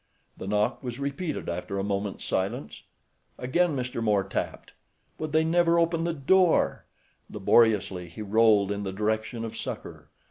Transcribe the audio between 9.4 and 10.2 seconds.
of succor.